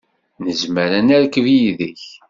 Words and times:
Nezmer 0.43 0.91
ad 0.99 1.03
nerkeb 1.07 1.45
yid-k? 1.55 2.01